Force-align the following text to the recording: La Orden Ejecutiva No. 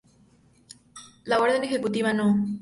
La 1.25 1.39
Orden 1.39 1.63
Ejecutiva 1.63 2.11
No. 2.11 2.35